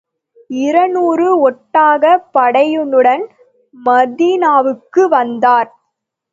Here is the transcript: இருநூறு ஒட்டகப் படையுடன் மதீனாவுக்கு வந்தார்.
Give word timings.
இருநூறு 0.49 1.27
ஒட்டகப் 1.41 2.25
படையுடன் 2.33 3.25
மதீனாவுக்கு 3.73 5.03
வந்தார். 5.09 5.71